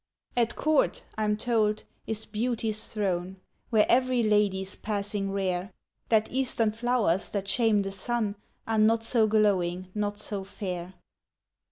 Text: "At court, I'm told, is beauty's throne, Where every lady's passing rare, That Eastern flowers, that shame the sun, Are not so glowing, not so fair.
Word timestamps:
"At 0.35 0.55
court, 0.55 1.03
I'm 1.15 1.37
told, 1.37 1.83
is 2.07 2.25
beauty's 2.25 2.91
throne, 2.91 3.39
Where 3.69 3.85
every 3.87 4.23
lady's 4.23 4.75
passing 4.75 5.31
rare, 5.31 5.69
That 6.09 6.27
Eastern 6.31 6.71
flowers, 6.71 7.29
that 7.29 7.47
shame 7.47 7.83
the 7.83 7.91
sun, 7.91 8.35
Are 8.65 8.79
not 8.79 9.03
so 9.03 9.27
glowing, 9.27 9.89
not 9.93 10.17
so 10.19 10.43
fair. 10.43 10.95